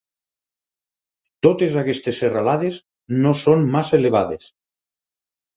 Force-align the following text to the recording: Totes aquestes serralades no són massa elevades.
Totes 1.47 1.75
aquestes 1.83 2.21
serralades 2.23 2.79
no 3.27 3.37
són 3.45 3.69
massa 3.77 3.97
elevades. 4.03 4.53